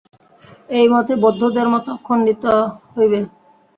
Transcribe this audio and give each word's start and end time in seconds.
এই 0.69 0.85
মতে 0.93 1.13
বৌদ্ধদের 1.23 1.67
মত 1.73 1.87
খণ্ডিত 2.05 2.43
হইবে। 2.93 3.19